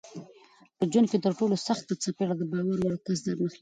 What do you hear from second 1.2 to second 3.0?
ترټولو سخته څپېړه دباور وړ